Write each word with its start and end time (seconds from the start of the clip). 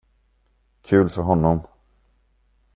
Kul 0.81 1.09
för 1.09 1.21
honom. 1.23 1.67